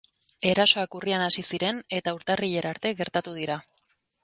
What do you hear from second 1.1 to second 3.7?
hasi ziren eta urtarrilera arte gertatu dira.